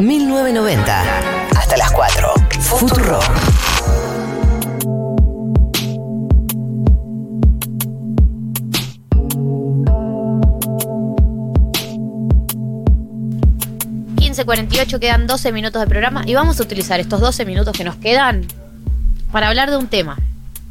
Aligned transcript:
1990. 0.00 1.02
Hasta 1.56 1.76
las 1.76 1.90
4. 1.92 2.32
Futuro. 2.60 3.20
quedan 14.98 15.26
12 15.26 15.52
minutos 15.52 15.80
de 15.80 15.86
programa 15.86 16.22
y 16.26 16.34
vamos 16.34 16.58
a 16.60 16.62
utilizar 16.62 16.98
estos 16.98 17.20
12 17.20 17.44
minutos 17.44 17.76
que 17.76 17.84
nos 17.84 17.96
quedan 17.96 18.46
para 19.30 19.48
hablar 19.48 19.70
de 19.70 19.76
un 19.76 19.86
tema. 19.86 20.16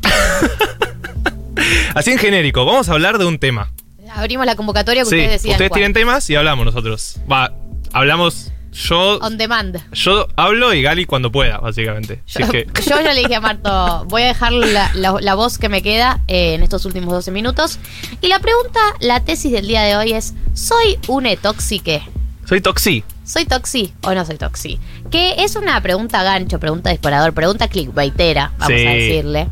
Así 1.93 2.11
en 2.11 2.17
genérico, 2.17 2.65
vamos 2.65 2.89
a 2.89 2.93
hablar 2.93 3.17
de 3.17 3.25
un 3.25 3.37
tema. 3.39 3.71
Abrimos 4.15 4.45
la 4.45 4.55
convocatoria 4.55 5.03
que 5.03 5.09
Sí, 5.09 5.15
ustedes 5.15 5.31
decían. 5.31 5.51
ustedes 5.53 5.69
cuál. 5.69 5.79
tienen 5.79 5.93
temas 5.93 6.29
y 6.29 6.35
hablamos 6.35 6.65
nosotros. 6.65 7.19
Va, 7.31 7.53
hablamos 7.93 8.51
yo. 8.71 9.17
On 9.19 9.37
demand. 9.37 9.77
Yo 9.93 10.27
hablo 10.35 10.73
y 10.73 10.81
Gali 10.81 11.05
cuando 11.05 11.31
pueda, 11.31 11.57
básicamente. 11.59 12.21
Así 12.27 12.39
Yo, 12.43 12.49
que- 12.49 12.67
yo 12.87 13.01
ya 13.01 13.13
le 13.13 13.21
dije 13.21 13.35
a 13.35 13.41
Marto, 13.41 14.05
voy 14.07 14.23
a 14.23 14.27
dejar 14.27 14.51
la, 14.53 14.91
la- 14.93 15.17
la 15.19 15.35
voz 15.35 15.57
que 15.57 15.69
me 15.69 15.81
queda 15.81 16.19
eh, 16.27 16.53
en 16.55 16.63
estos 16.63 16.85
últimos 16.85 17.13
12 17.13 17.31
minutos. 17.31 17.79
Y 18.21 18.27
la 18.27 18.39
pregunta, 18.39 18.79
la 18.99 19.19
tesis 19.23 19.51
del 19.51 19.67
día 19.67 19.81
de 19.83 19.95
hoy 19.95 20.13
es, 20.13 20.33
¿soy 20.53 20.99
un 21.07 21.25
etoxique? 21.25 22.01
soy 22.45 22.61
Toxi. 22.61 23.03
¿Soy 23.25 23.43
toxi 23.43 23.93
o 24.03 24.13
no 24.15 24.23
soy 24.25 24.37
toxi? 24.37 24.79
Que 25.11 25.43
es 25.43 25.57
una 25.57 25.81
pregunta 25.81 26.23
gancho, 26.23 26.59
pregunta 26.61 26.91
disparador, 26.91 27.33
pregunta 27.33 27.67
clickbaitera, 27.67 28.53
vamos 28.57 28.67
Sí. 28.79 28.87
a 28.87 28.91
decirle. 28.91 29.47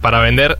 para 0.00 0.18
vender 0.18 0.58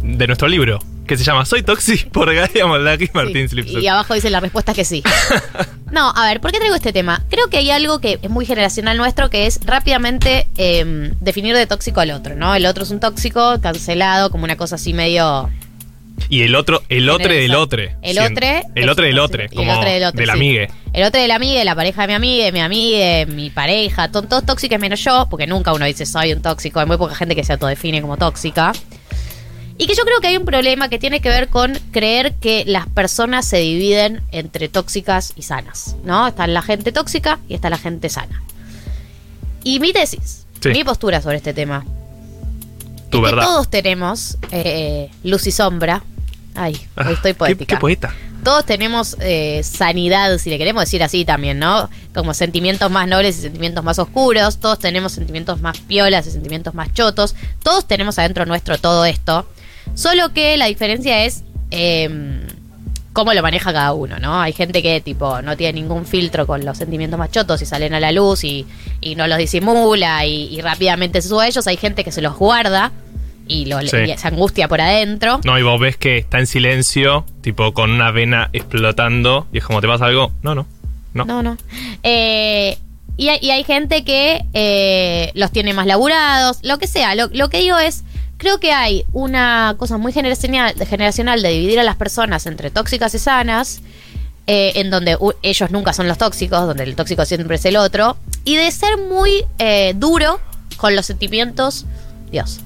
de 0.00 0.26
nuestro 0.28 0.46
libro, 0.46 0.78
que 1.08 1.16
se 1.16 1.24
llama 1.24 1.44
Soy 1.44 1.62
Toxi 1.64 1.96
por 2.12 2.32
Galia 2.32 2.66
Moldaki 2.66 3.08
Martín 3.14 3.48
Sí, 3.48 3.54
Slipset. 3.54 3.82
Y 3.82 3.88
abajo 3.88 4.14
dice 4.14 4.30
la 4.30 4.38
respuesta 4.38 4.74
que 4.74 4.84
sí. 4.84 5.02
No, 5.90 6.12
a 6.14 6.26
ver, 6.26 6.40
¿por 6.40 6.52
qué 6.52 6.58
traigo 6.58 6.74
este 6.74 6.92
tema? 6.92 7.22
Creo 7.30 7.48
que 7.48 7.58
hay 7.58 7.70
algo 7.70 7.98
que 8.00 8.18
es 8.20 8.30
muy 8.30 8.44
generacional 8.44 8.96
nuestro, 8.96 9.30
que 9.30 9.46
es 9.46 9.60
rápidamente 9.64 10.46
eh, 10.56 11.12
definir 11.20 11.56
de 11.56 11.66
tóxico 11.66 12.00
al 12.00 12.10
otro, 12.10 12.36
¿no? 12.36 12.54
El 12.54 12.66
otro 12.66 12.84
es 12.84 12.90
un 12.90 13.00
tóxico, 13.00 13.58
cancelado, 13.62 14.30
como 14.30 14.44
una 14.44 14.56
cosa 14.56 14.74
así 14.74 14.92
medio... 14.92 15.48
Y 16.28 16.42
el 16.42 16.56
otro, 16.56 16.82
el 16.88 17.08
otro 17.08 17.28
del 17.32 17.54
otro. 17.54 17.82
El 18.02 18.18
otro... 18.18 18.46
El 18.74 18.88
otro 18.90 19.04
del 19.06 19.18
otro, 19.18 19.42
el 19.44 19.68
otro 19.70 19.88
del 19.88 20.04
otro, 20.04 20.18
del 20.18 20.26
sí. 20.26 20.32
amigue. 20.32 20.68
El 20.92 21.04
otro 21.04 21.20
del 21.20 21.30
amigue, 21.30 21.64
la 21.64 21.74
pareja 21.74 22.02
de 22.02 22.08
mi 22.08 22.14
amiga, 22.14 22.50
mi 22.50 22.60
amiga, 22.60 23.26
mi 23.26 23.50
pareja, 23.50 24.10
to- 24.10 24.22
todos 24.22 24.44
tóxicos 24.44 24.78
menos 24.78 25.02
yo, 25.02 25.26
porque 25.30 25.46
nunca 25.46 25.72
uno 25.72 25.84
dice 25.86 26.04
soy 26.06 26.32
un 26.32 26.42
tóxico, 26.42 26.80
hay 26.80 26.86
muy 26.86 26.96
poca 26.96 27.14
gente 27.14 27.36
que 27.36 27.44
se 27.44 27.52
autodefine 27.52 28.02
como 28.02 28.16
tóxica. 28.16 28.72
Y 29.80 29.86
que 29.86 29.94
yo 29.94 30.02
creo 30.02 30.20
que 30.20 30.26
hay 30.26 30.36
un 30.36 30.44
problema 30.44 30.88
que 30.88 30.98
tiene 30.98 31.20
que 31.20 31.28
ver 31.28 31.48
con 31.48 31.72
creer 31.92 32.34
que 32.34 32.64
las 32.66 32.88
personas 32.88 33.46
se 33.46 33.58
dividen 33.58 34.22
entre 34.32 34.68
tóxicas 34.68 35.32
y 35.36 35.42
sanas, 35.42 35.94
¿no? 36.04 36.26
Está 36.26 36.46
la 36.48 36.62
gente 36.62 36.90
tóxica 36.90 37.38
y 37.48 37.54
está 37.54 37.70
la 37.70 37.78
gente 37.78 38.08
sana. 38.08 38.42
Y 39.62 39.78
mi 39.80 39.92
tesis, 39.92 40.46
Sí. 40.60 40.70
mi 40.70 40.82
postura 40.82 41.22
sobre 41.22 41.36
este 41.36 41.54
tema, 41.54 41.84
Tu 43.10 43.18
es 43.18 43.24
que 43.24 43.30
verdad. 43.36 43.44
todos 43.44 43.68
tenemos 43.70 44.36
eh, 44.50 45.10
luz 45.22 45.46
y 45.46 45.52
sombra. 45.52 46.02
Ay, 46.56 46.76
Ah, 46.96 47.04
hoy 47.06 47.14
estoy 47.14 47.32
qué- 47.32 47.38
poética. 47.38 47.76
Qué, 47.76 47.80
poeta. 47.80 48.12
Todos 48.42 48.64
tenemos 48.66 49.16
eh, 49.20 49.62
sanidad, 49.62 50.38
si 50.38 50.50
le 50.50 50.58
queremos 50.58 50.82
decir 50.82 51.02
así 51.04 51.24
también, 51.24 51.58
¿no? 51.60 51.88
Como 52.14 52.34
sentimientos 52.34 52.90
más 52.90 53.06
nobles 53.06 53.38
y 53.38 53.42
sentimientos 53.42 53.84
más 53.84 53.98
oscuros. 54.00 54.58
Todos 54.58 54.78
tenemos 54.80 55.12
sentimientos 55.12 55.60
más 55.60 55.78
piolas 55.78 56.26
y 56.26 56.30
sentimientos 56.32 56.74
más 56.74 56.92
chotos. 56.92 57.34
Todos 57.62 57.86
tenemos 57.86 58.18
adentro 58.18 58.44
nuestro 58.46 58.78
todo 58.78 59.04
esto. 59.04 59.46
Solo 59.98 60.32
que 60.32 60.56
la 60.56 60.66
diferencia 60.66 61.24
es 61.24 61.42
eh, 61.72 62.08
cómo 63.12 63.32
lo 63.34 63.42
maneja 63.42 63.72
cada 63.72 63.92
uno, 63.94 64.18
¿no? 64.20 64.40
Hay 64.40 64.52
gente 64.52 64.80
que, 64.80 65.00
tipo, 65.00 65.42
no 65.42 65.56
tiene 65.56 65.80
ningún 65.80 66.06
filtro 66.06 66.46
con 66.46 66.64
los 66.64 66.78
sentimientos 66.78 67.18
más 67.18 67.32
chotos 67.32 67.60
y 67.62 67.66
salen 67.66 67.94
a 67.94 67.98
la 67.98 68.12
luz 68.12 68.44
y, 68.44 68.64
y 69.00 69.16
no 69.16 69.26
los 69.26 69.38
disimula 69.38 70.24
y, 70.24 70.44
y 70.56 70.60
rápidamente 70.60 71.20
se 71.20 71.28
sube 71.28 71.44
a 71.44 71.48
ellos. 71.48 71.66
Hay 71.66 71.76
gente 71.76 72.04
que 72.04 72.12
se 72.12 72.22
los 72.22 72.36
guarda 72.36 72.92
y, 73.48 73.64
lo, 73.64 73.80
Sí. 73.80 73.96
y 73.96 74.16
se 74.16 74.28
angustia 74.28 74.68
por 74.68 74.80
adentro. 74.80 75.40
No, 75.42 75.58
y 75.58 75.62
vos 75.62 75.80
ves 75.80 75.96
que 75.96 76.18
está 76.18 76.38
en 76.38 76.46
silencio, 76.46 77.24
tipo 77.40 77.72
con 77.74 77.90
una 77.90 78.12
vena 78.12 78.50
explotando, 78.52 79.48
y 79.52 79.58
es 79.58 79.64
como, 79.64 79.80
¿te 79.80 79.88
pasa 79.88 80.04
algo? 80.06 80.30
No, 80.42 80.54
no. 80.54 80.66
No. 81.14 81.24
No, 81.24 81.42
no. 81.42 81.56
Eh, 82.04 82.78
y, 83.16 83.30
hay, 83.30 83.38
y 83.42 83.50
hay 83.50 83.64
gente 83.64 84.04
que 84.04 84.44
eh, 84.52 85.32
los 85.34 85.50
tiene 85.50 85.72
más 85.74 85.86
laburados, 85.86 86.58
lo 86.62 86.78
que 86.78 86.86
sea. 86.86 87.16
Lo, 87.16 87.28
lo 87.32 87.48
que 87.48 87.58
digo 87.58 87.78
es, 87.78 88.04
creo 88.38 88.58
que 88.60 88.72
hay 88.72 89.04
una 89.12 89.74
cosa 89.78 89.98
muy 89.98 90.12
generacional, 90.12 90.74
generacional 90.86 91.42
de 91.42 91.50
dividir 91.50 91.80
a 91.80 91.84
las 91.84 91.96
personas 91.96 92.46
entre 92.46 92.70
tóxicas 92.70 93.14
y 93.14 93.18
sanas, 93.18 93.82
eh, 94.46 94.72
en 94.76 94.90
donde 94.90 95.18
ellos 95.42 95.70
nunca 95.70 95.92
son 95.92 96.08
los 96.08 96.16
tóxicos, 96.16 96.66
donde 96.66 96.84
el 96.84 96.96
tóxico 96.96 97.24
siempre 97.26 97.56
es 97.56 97.64
el 97.66 97.76
otro, 97.76 98.16
y 98.44 98.56
de 98.56 98.70
ser 98.70 98.96
muy 98.96 99.44
eh, 99.58 99.92
duro 99.96 100.40
con 100.78 100.96
los 100.96 101.04
sentimientos, 101.04 101.84
Dios, 102.30 102.60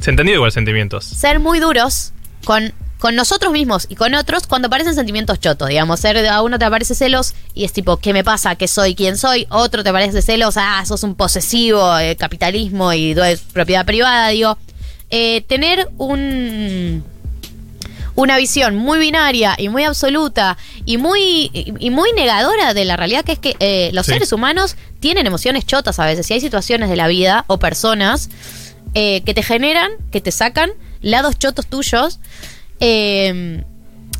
Se 0.00 0.10
entendió 0.10 0.34
igual 0.34 0.52
sentimientos. 0.52 1.04
ser 1.04 1.38
muy 1.38 1.60
duros 1.60 2.12
con, 2.44 2.72
con 3.00 3.16
nosotros 3.16 3.52
mismos 3.52 3.86
y 3.88 3.96
con 3.96 4.14
otros 4.14 4.46
cuando 4.46 4.66
aparecen 4.68 4.94
sentimientos 4.94 5.40
chotos, 5.40 5.68
digamos, 5.68 5.98
ser 6.00 6.24
a 6.28 6.42
uno 6.42 6.58
te 6.58 6.64
aparece 6.66 6.94
celos 6.94 7.34
y 7.54 7.64
es 7.64 7.72
tipo, 7.72 7.96
¿qué 7.96 8.12
me 8.12 8.22
pasa? 8.22 8.54
¿Qué 8.54 8.68
soy? 8.68 8.94
¿Quién 8.94 9.16
soy? 9.18 9.46
Otro 9.50 9.82
te 9.82 9.88
aparece 9.88 10.22
celos, 10.22 10.56
ah, 10.56 10.82
sos 10.86 11.02
un 11.02 11.14
posesivo, 11.16 11.98
eh, 11.98 12.14
capitalismo 12.16 12.92
y 12.92 13.16
propiedad 13.52 13.84
privada, 13.84 14.28
digo, 14.28 14.56
Eh, 15.12 15.42
tener 15.48 15.88
un 15.98 17.02
una 18.14 18.36
visión 18.36 18.76
muy 18.76 18.98
binaria 18.98 19.54
y 19.58 19.68
muy 19.68 19.82
absoluta 19.84 20.56
y 20.84 20.98
muy 20.98 21.50
y, 21.52 21.72
y 21.78 21.90
muy 21.90 22.12
negadora 22.12 22.74
de 22.74 22.84
la 22.84 22.96
realidad 22.96 23.24
que 23.24 23.32
es 23.32 23.38
que 23.40 23.56
eh, 23.60 23.90
los 23.92 24.06
Sí. 24.06 24.12
seres 24.12 24.32
humanos 24.32 24.76
tienen 25.00 25.26
emociones 25.26 25.64
chotas 25.66 25.98
a 25.98 26.06
veces 26.06 26.30
y 26.30 26.34
hay 26.34 26.40
situaciones 26.40 26.90
de 26.90 26.96
la 26.96 27.08
vida 27.08 27.44
o 27.48 27.58
personas 27.58 28.28
eh, 28.94 29.22
que 29.22 29.34
te 29.34 29.42
generan, 29.42 29.90
que 30.12 30.20
te 30.20 30.30
sacan 30.32 30.70
lados 31.00 31.38
chotos 31.38 31.66
tuyos 31.66 32.18
eh, 32.80 33.62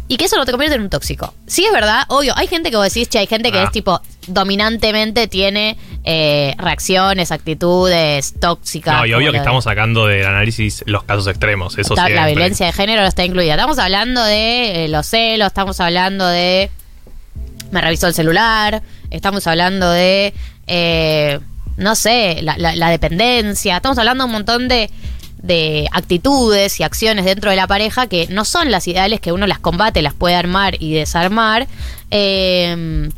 y 0.08 0.16
que 0.16 0.24
eso 0.24 0.36
no 0.36 0.44
te 0.44 0.50
convierte 0.50 0.74
en 0.76 0.82
un 0.82 0.90
tóxico. 0.90 1.34
Sí 1.46 1.64
es 1.64 1.72
verdad, 1.72 2.02
obvio, 2.08 2.32
hay 2.36 2.46
gente 2.48 2.70
que 2.70 2.76
vos 2.76 2.84
decís, 2.84 3.08
che, 3.08 3.18
hay 3.20 3.26
gente 3.28 3.52
que 3.52 3.58
Ah. 3.58 3.64
es 3.64 3.70
tipo 3.72 4.00
dominantemente 4.26 5.28
tiene 5.28 5.76
eh, 6.04 6.54
reacciones, 6.58 7.30
actitudes 7.30 8.34
tóxicas. 8.40 8.96
No, 8.96 9.06
y 9.06 9.12
obvio 9.12 9.28
que 9.32 9.38
de- 9.38 9.38
estamos 9.38 9.64
sacando 9.64 10.06
del 10.06 10.24
análisis 10.26 10.82
los 10.86 11.02
casos 11.04 11.26
extremos. 11.28 11.76
Eso 11.78 11.94
Está- 11.94 12.08
la 12.08 12.26
violencia 12.26 12.66
de 12.66 12.72
género 12.72 13.02
está 13.04 13.24
incluida. 13.24 13.52
Estamos 13.54 13.78
hablando 13.78 14.24
de 14.24 14.84
eh, 14.84 14.88
los 14.88 15.06
celos, 15.06 15.46
estamos 15.48 15.78
hablando 15.80 16.26
de. 16.26 16.70
Me 17.70 17.80
revisó 17.80 18.06
el 18.08 18.14
celular, 18.14 18.82
estamos 19.10 19.46
hablando 19.46 19.90
de. 19.90 20.32
eh, 20.66 21.38
no 21.76 21.94
sé, 21.94 22.40
la, 22.42 22.56
la- 22.58 22.74
la 22.76 22.90
dependencia. 22.90 23.76
Estamos 23.76 23.96
hablando 23.98 24.24
de 24.24 24.26
un 24.26 24.32
montón 24.32 24.68
de, 24.68 24.90
de 25.42 25.88
actitudes 25.92 26.80
y 26.80 26.82
acciones 26.82 27.24
dentro 27.24 27.50
de 27.50 27.56
la 27.56 27.66
pareja 27.66 28.06
que 28.06 28.26
no 28.28 28.44
son 28.44 28.70
las 28.70 28.86
ideales 28.88 29.20
que 29.20 29.32
uno 29.32 29.46
las 29.46 29.58
combate, 29.58 30.02
las 30.02 30.14
puede 30.14 30.34
armar 30.34 30.76
y 30.80 30.94
desarmar. 30.94 31.66
Eh, 32.10 33.08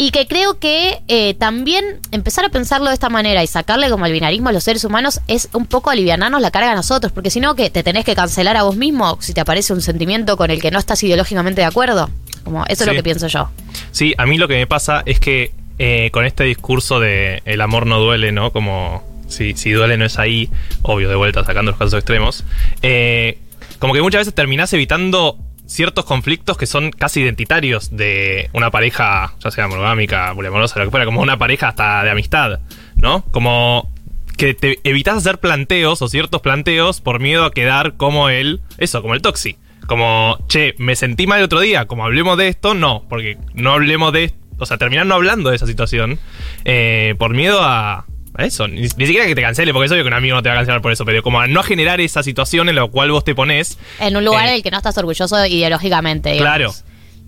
y 0.00 0.12
que 0.12 0.28
creo 0.28 0.60
que 0.60 1.02
eh, 1.08 1.34
también 1.34 1.84
empezar 2.12 2.44
a 2.44 2.50
pensarlo 2.50 2.86
de 2.86 2.94
esta 2.94 3.08
manera 3.08 3.42
y 3.42 3.48
sacarle 3.48 3.90
como 3.90 4.06
el 4.06 4.12
binarismo 4.12 4.48
a 4.48 4.52
los 4.52 4.62
seres 4.62 4.84
humanos 4.84 5.20
es 5.26 5.48
un 5.52 5.66
poco 5.66 5.90
alivianarnos 5.90 6.40
la 6.40 6.52
carga 6.52 6.70
a 6.70 6.76
nosotros, 6.76 7.12
porque 7.12 7.30
si 7.30 7.40
no, 7.40 7.56
que 7.56 7.68
te 7.68 7.82
tenés 7.82 8.04
que 8.04 8.14
cancelar 8.14 8.56
a 8.56 8.62
vos 8.62 8.76
mismo 8.76 9.18
si 9.20 9.34
te 9.34 9.40
aparece 9.40 9.72
un 9.72 9.82
sentimiento 9.82 10.36
con 10.36 10.52
el 10.52 10.62
que 10.62 10.70
no 10.70 10.78
estás 10.78 11.02
ideológicamente 11.02 11.60
de 11.60 11.66
acuerdo. 11.66 12.08
Como 12.44 12.64
eso 12.66 12.84
es 12.84 12.86
lo 12.86 12.94
que 12.94 13.02
pienso 13.02 13.26
yo. 13.26 13.50
Sí, 13.90 14.14
a 14.16 14.24
mí 14.24 14.38
lo 14.38 14.46
que 14.46 14.54
me 14.54 14.68
pasa 14.68 15.02
es 15.04 15.18
que 15.18 15.52
eh, 15.80 16.10
con 16.12 16.24
este 16.24 16.44
discurso 16.44 17.00
de 17.00 17.42
el 17.44 17.60
amor 17.60 17.84
no 17.86 17.98
duele, 17.98 18.30
¿no? 18.30 18.52
Como 18.52 19.02
si, 19.28 19.54
si 19.54 19.70
duele 19.72 19.96
no 19.96 20.04
es 20.04 20.18
ahí, 20.18 20.50
obvio, 20.82 21.08
de 21.08 21.14
vuelta 21.14 21.44
sacando 21.44 21.70
los 21.70 21.78
casos 21.78 21.94
extremos. 21.94 22.44
eh, 22.82 23.38
como 23.78 23.94
que 23.94 24.02
muchas 24.02 24.22
veces 24.22 24.34
terminás 24.34 24.72
evitando 24.72 25.38
ciertos 25.66 26.04
conflictos 26.04 26.56
que 26.56 26.66
son 26.66 26.90
casi 26.90 27.20
identitarios 27.20 27.94
de 27.96 28.50
una 28.52 28.70
pareja, 28.70 29.34
ya 29.38 29.50
sea 29.50 29.68
monogámica, 29.68 30.34
poliamorosa, 30.34 30.78
lo 30.78 30.86
que 30.86 30.90
fuera, 30.90 31.06
como 31.06 31.20
una 31.20 31.38
pareja 31.38 31.68
hasta 31.68 32.02
de 32.02 32.10
amistad, 32.10 32.60
¿no? 32.96 33.24
Como 33.30 33.92
que 34.36 34.54
te 34.54 34.78
evitas 34.84 35.16
hacer 35.18 35.38
planteos 35.38 36.00
o 36.00 36.08
ciertos 36.08 36.40
planteos 36.40 37.00
por 37.00 37.20
miedo 37.20 37.44
a 37.44 37.52
quedar 37.52 37.96
como 37.96 38.30
el, 38.30 38.60
eso, 38.78 39.02
como 39.02 39.14
el 39.14 39.22
toxi. 39.22 39.56
Como, 39.86 40.38
che, 40.48 40.74
me 40.78 40.96
sentí 40.96 41.26
mal 41.26 41.38
el 41.38 41.46
otro 41.46 41.60
día, 41.60 41.86
como 41.86 42.04
hablemos 42.04 42.36
de 42.36 42.48
esto, 42.48 42.74
no, 42.74 43.04
porque 43.08 43.38
no 43.54 43.72
hablemos 43.72 44.12
de 44.12 44.34
o 44.58 44.66
sea, 44.66 44.76
terminar 44.76 45.06
no 45.06 45.14
hablando 45.14 45.50
de 45.50 45.56
esa 45.56 45.66
situación 45.66 46.18
eh, 46.64 47.14
por 47.18 47.32
miedo 47.32 47.60
a 47.62 48.06
eso. 48.44 48.68
Ni, 48.68 48.82
ni 48.82 48.88
siquiera 48.88 49.26
que 49.26 49.34
te 49.34 49.42
cancele, 49.42 49.72
porque 49.72 49.86
es 49.86 49.92
obvio 49.92 50.02
que 50.04 50.08
un 50.08 50.14
amigo 50.14 50.36
no 50.36 50.42
te 50.42 50.48
va 50.48 50.54
a 50.54 50.58
cancelar 50.58 50.80
por 50.82 50.92
eso, 50.92 51.04
pero 51.04 51.22
como 51.22 51.40
a 51.40 51.46
no 51.46 51.62
generar 51.62 52.00
esa 52.00 52.22
situación 52.22 52.68
en 52.68 52.76
la 52.76 52.86
cual 52.86 53.10
vos 53.10 53.24
te 53.24 53.34
pones. 53.34 53.78
En 54.00 54.16
un 54.16 54.24
lugar 54.24 54.46
Eh, 54.46 54.48
en 54.50 54.54
el 54.56 54.62
que 54.62 54.70
no 54.70 54.76
estás 54.78 54.96
orgulloso 54.98 55.44
ideológicamente. 55.46 56.30
digamos. 56.32 56.48
Claro. 56.56 56.74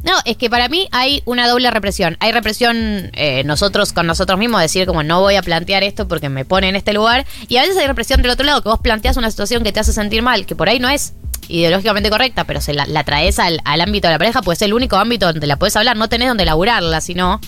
No, 0.03 0.15
es 0.25 0.39
que 0.39 0.49
para 0.49 0.69
mí 0.71 0.89
hay 0.93 1.21
una 1.27 1.47
doble 1.47 1.71
represión. 1.71 2.17
Hay 2.21 2.33
represión 2.33 3.11
eh, 3.13 3.43
nosotros 3.45 3.93
con 3.93 4.07
nosotros 4.07 4.39
mismos, 4.39 4.63
decir 4.63 4.87
como 4.87 5.03
no 5.03 5.21
voy 5.21 5.35
a 5.37 5.43
plantear 5.43 5.83
esto 5.83 6.09
porque 6.09 6.31
me 6.31 6.47
pone 6.47 6.71
en 6.71 6.77
este 6.77 6.95
lugar. 6.95 7.27
Y 7.49 7.59
a 7.59 7.63
veces 7.63 7.77
hay 7.77 7.87
represión 7.87 8.23
del 8.23 8.31
otro 8.31 8.47
lado, 8.47 8.63
que 8.63 8.71
vos 8.71 8.81
planteas 8.81 9.19
una 9.19 9.31
situación 9.31 9.63
que 9.63 9.73
te 9.73 9.81
hace 9.81 9.93
sentir 9.93 10.23
mal, 10.23 10.47
que 10.47 10.55
por 10.57 10.71
ahí 10.71 10.79
no 10.79 10.89
es 10.89 11.13
ideológicamente 11.49 12.09
correcta, 12.09 12.45
pero 12.45 12.63
se 12.63 12.73
la, 12.73 12.87
la 12.87 13.05
traes 13.05 13.39
al, 13.39 13.61
al 13.65 13.81
ámbito 13.83 14.09
de 14.09 14.15
la 14.15 14.19
pareja, 14.19 14.41
pues 14.41 14.59
es 14.59 14.63
el 14.63 14.73
único 14.73 14.97
ámbito 14.97 15.27
donde 15.27 15.47
la 15.47 15.57
puedes 15.57 15.77
hablar, 15.77 15.97
no 15.99 16.09
tenés 16.09 16.29
donde 16.29 16.47
laburarla, 16.47 17.01
sino. 17.03 17.39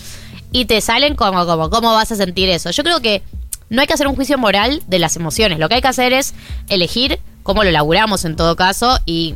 Y 0.51 0.65
te 0.65 0.79
salen 0.81 1.15
como, 1.15 1.47
como, 1.47 1.71
¿cómo 1.71 1.91
vas 1.93 2.11
a 2.11 2.15
sentir 2.15 2.49
eso? 2.49 2.69
Yo 2.69 2.83
creo 2.83 2.99
que 3.01 3.23
no 3.73 3.81
hay 3.81 3.87
que 3.87 3.93
hacer 3.93 4.07
un 4.07 4.15
juicio 4.15 4.37
moral 4.37 4.83
de 4.85 4.99
las 4.99 5.15
emociones. 5.15 5.57
Lo 5.57 5.67
que 5.67 5.75
hay 5.75 5.81
que 5.81 5.87
hacer 5.87 6.13
es 6.13 6.35
elegir 6.69 7.19
cómo 7.41 7.63
lo 7.63 7.71
laburamos 7.71 8.23
en 8.23 8.35
todo 8.35 8.55
caso. 8.55 8.99
Y 9.07 9.33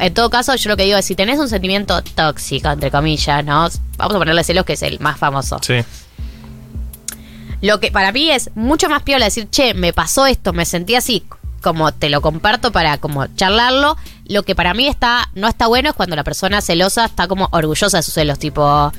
en 0.00 0.12
todo 0.12 0.28
caso, 0.28 0.56
yo 0.56 0.70
lo 0.70 0.76
que 0.76 0.82
digo 0.82 0.98
es: 0.98 1.04
si 1.04 1.14
tenés 1.14 1.38
un 1.38 1.48
sentimiento 1.48 2.02
tóxico, 2.02 2.68
entre 2.68 2.90
comillas, 2.90 3.44
¿no? 3.44 3.68
Vamos 3.96 4.16
a 4.16 4.18
ponerle 4.18 4.42
celos, 4.42 4.64
que 4.64 4.72
es 4.72 4.82
el 4.82 4.98
más 4.98 5.18
famoso. 5.18 5.60
Sí. 5.62 5.84
Lo 7.62 7.78
que 7.78 7.92
para 7.92 8.10
mí 8.10 8.28
es 8.28 8.50
mucho 8.56 8.88
más 8.88 9.02
piola 9.04 9.26
decir, 9.26 9.48
che, 9.50 9.72
me 9.72 9.92
pasó 9.92 10.26
esto, 10.26 10.52
me 10.52 10.66
sentí 10.66 10.96
así, 10.96 11.22
como 11.62 11.94
te 11.94 12.10
lo 12.10 12.20
comparto 12.20 12.72
para 12.72 12.98
como 12.98 13.28
charlarlo. 13.36 13.96
Lo 14.26 14.42
que 14.42 14.56
para 14.56 14.74
mí 14.74 14.88
está, 14.88 15.30
no 15.36 15.46
está 15.46 15.68
bueno 15.68 15.90
es 15.90 15.94
cuando 15.94 16.16
la 16.16 16.24
persona 16.24 16.60
celosa 16.60 17.04
está 17.04 17.28
como 17.28 17.48
orgullosa 17.52 17.98
de 17.98 18.02
sus 18.02 18.14
celos, 18.14 18.40
tipo, 18.40 18.92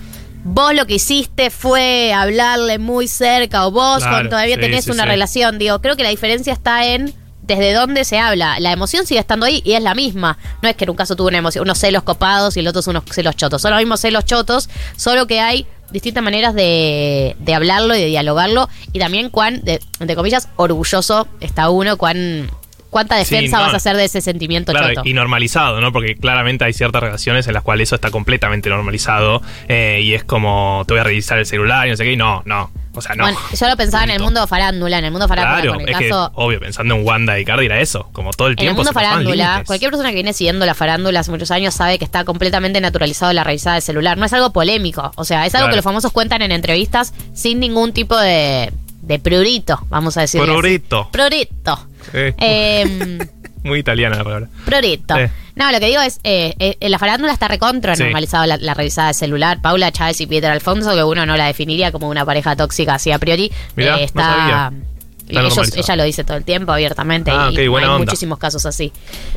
vos 0.47 0.73
lo 0.73 0.85
que 0.87 0.95
hiciste 0.95 1.49
fue 1.49 2.13
hablarle 2.13 2.79
muy 2.79 3.07
cerca 3.07 3.65
o 3.67 3.71
vos 3.71 3.97
Claro, 3.99 4.11
cuando 4.15 4.29
todavía 4.31 4.55
sí, 4.55 4.61
tenés 4.61 4.85
sí, 4.85 4.91
una 4.91 5.03
sí. 5.03 5.09
relación. 5.09 5.57
Digo, 5.59 5.79
creo 5.81 5.95
que 5.95 6.03
la 6.03 6.09
diferencia 6.09 6.53
está 6.53 6.85
en 6.85 7.13
desde 7.41 7.73
dónde 7.73 8.03
se 8.03 8.19
habla. 8.19 8.59
La 8.59 8.71
emoción 8.73 9.05
sigue 9.05 9.19
estando 9.19 9.45
ahí 9.45 9.61
y 9.63 9.73
es 9.73 9.81
la 9.81 9.95
misma. 9.95 10.37
No 10.61 10.67
es 10.69 10.75
que 10.75 10.83
en 10.83 10.89
un 10.89 10.95
caso 10.97 11.15
tuvo 11.15 11.27
una 11.29 11.37
emoción, 11.37 11.63
unos 11.63 11.77
celos 11.77 12.03
copados 12.03 12.57
y 12.57 12.59
el 12.59 12.67
otro 12.67 12.81
son 12.81 12.97
unos 12.97 13.05
celos 13.13 13.35
chotos. 13.37 13.61
Son 13.61 13.71
los 13.71 13.79
mismos 13.79 14.01
celos 14.01 14.25
chotos, 14.25 14.69
solo 14.97 15.27
que 15.27 15.39
hay 15.39 15.65
distintas 15.91 16.21
maneras 16.21 16.53
de, 16.53 17.37
de 17.39 17.53
hablarlo 17.53 17.95
y 17.95 17.99
de 17.99 18.07
dialogarlo. 18.07 18.67
Y 18.91 18.99
también 18.99 19.29
cuán, 19.29 19.61
de- 19.63 19.79
entre 20.01 20.15
comillas, 20.17 20.49
orgulloso 20.57 21.27
está 21.39 21.69
uno, 21.69 21.95
cuán 21.97 22.49
cuánta 22.89 23.23
Sí, 23.23 23.35
defensa 23.35 23.57
no. 23.57 23.63
vas 23.65 23.73
a 23.73 23.77
hacer 23.77 23.95
de 23.97 24.05
ese 24.05 24.21
sentimiento 24.21 24.71
Claro, 24.71 24.93
choto. 24.93 25.01
y 25.07 25.13
normalizado, 25.13 25.81
¿no? 25.81 25.91
Porque 25.91 26.15
claramente 26.15 26.65
hay 26.65 26.73
ciertas 26.73 27.01
relaciones 27.01 27.47
en 27.47 27.53
las 27.53 27.63
cuales 27.63 27.89
eso 27.89 27.95
está 27.95 28.11
completamente 28.11 28.69
normalizado 28.69 29.41
eh, 29.67 29.99
y 30.03 30.13
es 30.13 30.23
como 30.23 30.83
te 30.87 30.93
voy 30.93 31.01
a 31.01 31.03
revisar 31.03 31.37
el 31.37 31.45
celular 31.45 31.87
y 31.87 31.91
no 31.91 31.97
sé 31.97 32.03
qué, 32.03 32.13
y 32.13 32.17
no, 32.17 32.41
no. 32.45 32.71
O 32.93 33.01
sea, 33.01 33.13
no. 33.13 33.25
Bueno, 33.25 33.37
yo 33.53 33.67
lo 33.69 33.77
pensaba 33.77 34.05
en 34.05 34.09
el 34.09 34.19
mundo 34.19 34.47
farándula, 34.47 34.97
en 34.97 35.05
el 35.05 35.11
mundo 35.11 35.27
farándula, 35.27 35.61
Claro, 35.61 35.73
con 35.77 35.81
el 35.83 35.89
es 35.89 35.97
que, 35.99 36.09
caso. 36.09 36.31
obvio, 36.33 36.59
pensando 36.59 36.95
en 36.95 37.05
Wanda 37.05 37.37
y 37.39 37.45
Cardi 37.45 37.67
era 37.67 37.79
eso, 37.79 38.09
como 38.11 38.31
todo 38.31 38.47
el 38.47 38.53
En 38.53 38.57
el 38.57 38.61
tiempo. 38.63 38.77
mundo 38.79 38.91
farándula, 38.91 39.61
cualquier 39.67 39.91
persona 39.91 40.09
que 40.09 40.15
viene 40.15 40.33
siguiendo 40.33 40.65
la 40.65 40.73
farándula 40.73 41.19
hace 41.19 41.29
muchos 41.29 41.51
años 41.51 41.75
sabe 41.75 41.99
que 41.99 42.05
está 42.05 42.23
completamente 42.25 42.81
naturalizado 42.81 43.31
la 43.33 43.43
revisada 43.43 43.75
de 43.75 43.81
celular. 43.81 44.17
No 44.17 44.25
es 44.25 44.33
algo 44.33 44.51
polémico. 44.51 45.11
O 45.15 45.25
sea, 45.25 45.45
es 45.45 45.53
algo 45.53 45.65
Claro. 45.65 45.73
que 45.73 45.75
los 45.75 45.83
famosos 45.83 46.11
cuentan 46.11 46.41
en 46.41 46.51
entrevistas 46.51 47.13
sin 47.35 47.59
ningún 47.59 47.93
tipo 47.93 48.17
de, 48.17 48.73
de 49.07 49.19
prurito, 49.19 49.79
vamos 49.89 50.17
a 50.17 50.21
decir. 50.21 50.41
Prurito. 50.41 51.09
Prurito. 51.11 51.79
Sí. 52.11 52.17
Eh, 52.39 53.17
Muy 53.63 53.79
italiana 53.79 54.17
la 54.17 54.23
palabra. 54.23 54.47
prurito. 54.65 55.15
Sí. 55.15 55.23
No, 55.55 55.71
lo 55.71 55.79
que 55.79 55.87
digo 55.87 56.01
es, 56.01 56.19
eh, 56.23 56.53
eh, 56.59 56.77
en 56.79 56.91
la 56.91 56.99
farándula 56.99 57.33
está 57.33 57.47
recontra 57.47 57.95
Sí. 57.95 58.03
normalizado 58.03 58.45
la, 58.45 58.57
la 58.57 58.73
revisada 58.75 59.07
de 59.09 59.13
celular. 59.15 59.59
Paula 59.61 59.91
Chávez 59.91 60.21
y 60.21 60.27
Pieter 60.27 60.51
Alfonso, 60.51 60.93
que 60.93 61.03
uno 61.03 61.25
no 61.25 61.35
la 61.35 61.47
definiría 61.47 61.91
como 61.91 62.07
una 62.09 62.23
pareja 62.25 62.55
tóxica 62.55 62.95
así 62.95 63.11
a 63.11 63.17
priori, 63.19 63.51
Mirá, 63.75 63.95
eh, 63.95 63.99
no 63.99 64.05
está... 64.05 64.21
sabía. 64.21 64.73
Y 65.29 65.37
ellos- 65.37 65.75
ella 65.75 65.95
lo 65.95 66.03
dice 66.03 66.23
todo 66.23 66.37
el 66.37 66.43
tiempo 66.43 66.71
abiertamente 66.71 67.31
Ah, 67.31 67.49
y 67.51 67.55
ok, 67.65 67.69
buena 67.69 67.87
hay 67.87 67.93
onda. 67.93 68.05
muchísimos 68.05 68.37
casos 68.37 68.65
así. 68.65 68.91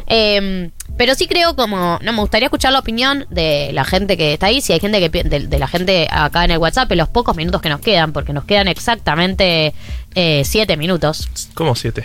Eh, 0.07 0.71
pero 0.97 1.15
sí 1.15 1.27
creo 1.27 1.57
como, 1.57 1.99
no, 2.03 2.13
me 2.13 2.21
gustaría 2.21 2.47
escuchar 2.47 2.73
la 2.73 2.79
opinión 2.81 3.27
de 3.31 3.71
la 3.73 3.85
gente 3.85 4.17
que 4.17 4.33
está 4.35 4.47
ahí, 4.47 4.61
si 4.61 4.73
hay 4.73 4.81
gente 4.81 4.99
que 5.01 5.23
de, 5.25 5.47
de 5.47 5.59
la 5.59 5.69
gente 5.69 6.09
acá 6.11 6.45
en 6.45 6.51
el 6.53 6.59
WhatsApp, 6.59 6.91
en 6.93 6.99
los 6.99 7.09
pocos 7.09 7.37
minutos 7.37 7.61
que 7.63 7.69
nos 7.69 7.81
quedan, 7.81 8.13
porque 8.13 8.33
nos 8.33 8.45
quedan 8.45 8.69
exactamente 8.69 9.75
eh, 10.15 10.43
siete 10.45 10.77
minutos. 10.77 11.29
¿Cómo 11.55 11.75
siete? 11.75 12.05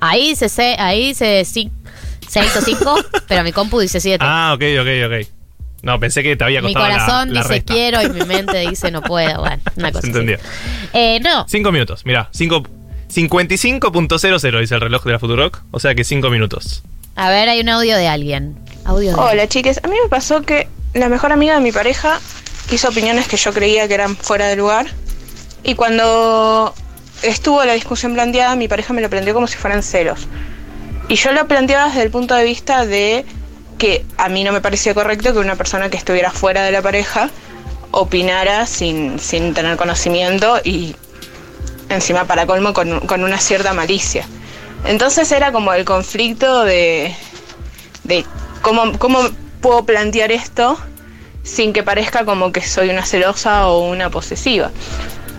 Ahí 0.00 0.28
dice, 0.28 0.48
se- 0.48 0.76
ahí 0.78 1.08
dice 1.08 1.44
sí, 1.44 1.70
seis 2.28 2.54
o 2.56 2.60
cinco, 2.60 2.94
pero 3.28 3.42
mi 3.44 3.52
compu 3.52 3.80
dice 3.80 4.00
siete. 4.00 4.24
Ah, 4.26 4.52
ok, 4.54 4.62
ok, 4.80 4.88
ok. 5.06 5.28
No, 5.82 6.00
pensé 6.00 6.22
que 6.22 6.36
te 6.36 6.44
había 6.44 6.60
mi 6.62 6.72
costado 6.72 6.88
la- 6.88 6.94
corazón 7.06 7.32
la 7.34 7.40
dice 7.42 7.52
resta. 7.54 7.72
quiero 7.74 8.02
y 8.02 8.08
mi 8.10 8.20
mente 8.24 8.58
dice 8.68 8.90
no 8.90 9.02
puedo. 9.02 9.40
Bueno, 9.40 9.62
una 9.76 9.92
cosa 9.92 10.06
Se 10.06 10.18
así. 10.18 10.34
Eh, 10.92 11.20
no, 11.20 11.46
Cinco 11.48 11.70
minutos, 11.72 12.04
mirá. 12.04 12.28
Cinco, 12.32 12.62
55.00 13.12 14.60
dice 14.60 14.74
el 14.74 14.80
reloj 14.80 15.04
de 15.04 15.12
la 15.12 15.18
Futurock. 15.18 15.62
O 15.70 15.80
sea 15.80 15.94
que 15.94 16.04
cinco 16.04 16.30
minutos. 16.30 16.82
a 17.14 17.30
ver, 17.30 17.48
hay 17.48 17.60
un 17.60 17.68
audio 17.68 17.96
de 17.96 18.08
alguien. 18.08 18.56
Audio 18.84 19.10
de 19.12 19.20
Hola 19.20 19.48
chiques, 19.48 19.80
a 19.82 19.88
mí 19.88 19.96
me 20.02 20.08
pasó 20.08 20.42
que 20.42 20.68
la 20.94 21.08
mejor 21.08 21.32
amiga 21.32 21.54
de 21.54 21.60
mi 21.60 21.72
pareja 21.72 22.20
hizo 22.70 22.88
opiniones 22.88 23.28
que 23.28 23.36
yo 23.36 23.52
creía 23.52 23.86
que 23.88 23.94
eran 23.94 24.16
fuera 24.16 24.48
de 24.48 24.56
lugar 24.56 24.86
y 25.62 25.74
cuando 25.74 26.74
estuvo 27.22 27.64
la 27.64 27.72
discusión 27.74 28.14
planteada 28.14 28.56
mi 28.56 28.68
pareja 28.68 28.92
me 28.92 29.00
lo 29.02 29.10
planteó 29.10 29.34
como 29.34 29.46
si 29.46 29.56
fueran 29.56 29.82
celos. 29.82 30.26
Y 31.08 31.16
yo 31.16 31.32
lo 31.32 31.46
planteaba 31.46 31.88
desde 31.88 32.02
el 32.02 32.10
punto 32.10 32.34
de 32.34 32.44
vista 32.44 32.84
de 32.84 33.24
que 33.78 34.04
a 34.16 34.28
mí 34.28 34.42
no 34.42 34.52
me 34.52 34.60
parecía 34.60 34.94
correcto 34.94 35.32
que 35.32 35.38
una 35.38 35.56
persona 35.56 35.90
que 35.90 35.96
estuviera 35.96 36.30
fuera 36.30 36.64
de 36.64 36.72
la 36.72 36.82
pareja 36.82 37.30
opinara 37.90 38.66
sin, 38.66 39.18
sin 39.18 39.54
tener 39.54 39.76
conocimiento 39.76 40.60
y 40.64 40.96
encima 41.96 42.24
para 42.24 42.46
colmo 42.46 42.72
con, 42.72 43.00
con 43.00 43.24
una 43.24 43.38
cierta 43.38 43.72
malicia. 43.72 44.26
Entonces 44.84 45.30
era 45.32 45.52
como 45.52 45.72
el 45.72 45.84
conflicto 45.84 46.64
de, 46.64 47.14
de 48.04 48.24
cómo, 48.62 48.98
cómo 48.98 49.20
puedo 49.60 49.84
plantear 49.84 50.30
esto 50.30 50.78
sin 51.42 51.72
que 51.72 51.82
parezca 51.82 52.24
como 52.24 52.52
que 52.52 52.60
soy 52.60 52.90
una 52.90 53.04
celosa 53.04 53.68
o 53.68 53.88
una 53.88 54.10
posesiva. 54.10 54.70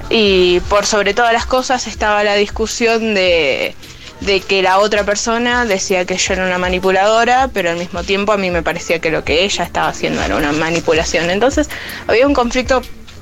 Y 0.09 0.62
por 0.69 0.86
sobre 0.86 1.13
todas 1.13 1.33
las 1.33 1.45
cosas 1.45 1.88
estaba 1.88 2.24
la 2.24 2.36
discusión 2.36 3.13
de, 3.13 3.75
de 4.21 4.39
que 4.39 4.62
la 4.62 4.80
otra 4.80 5.03
persona 5.03 5.65
decía 5.65 6.06
que 6.06 6.18
yo 6.18 6.33
era 6.33 6.45
una 6.45 6.57
manipuladora, 6.57 7.50
pero 7.53 7.69
al 7.69 7.77
mismo 7.77 8.03
tiempo 8.03 8.31
a 8.31 8.38
mí 8.38 8.50
me 8.50 8.63
parecía 8.63 9.00
que 9.00 9.12
lo 9.12 9.24
que 9.24 9.44
ella 9.44 9.63
estaba 9.63 9.89
haciendo 9.89 10.21
era 10.21 10.36
una 10.36 10.53
manipulación. 10.53 11.30
Entonces 11.30 11.69
había 12.07 12.25
un 12.25 12.33
conflicto 12.33 12.81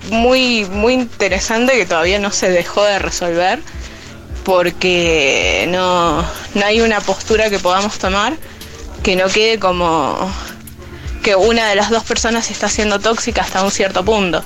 muy, 0.09 0.65
muy 0.65 0.93
interesante 0.93 1.73
que 1.73 1.85
todavía 1.85 2.19
no 2.19 2.31
se 2.31 2.49
dejó 2.49 2.83
de 2.83 2.99
resolver 2.99 3.59
porque 4.43 5.65
no, 5.69 6.21
no 6.53 6.65
hay 6.65 6.81
una 6.81 7.01
postura 7.01 7.49
que 7.49 7.59
podamos 7.59 7.97
tomar 7.97 8.33
que 9.05 9.15
no 9.15 9.27
quede 9.27 9.59
como 9.59 10.31
que 11.23 11.35
una 11.35 11.69
de 11.69 11.75
las 11.75 11.89
dos 11.89 12.03
personas 12.03 12.49
está 12.49 12.69
siendo 12.69 12.99
tóxica 12.99 13.41
hasta 13.41 13.63
un 13.63 13.71
cierto 13.71 14.03
punto. 14.03 14.43